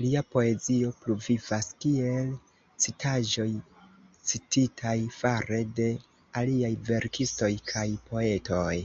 Lia 0.00 0.20
poezio 0.32 0.90
pluvivas 0.98 1.70
kiel 1.84 2.28
citaĵoj 2.84 3.48
cititaj 4.34 4.94
fare 5.16 5.60
de 5.80 5.88
aliaj 6.44 6.72
verkistoj 6.92 7.52
kaj 7.74 7.86
poetoj. 8.14 8.78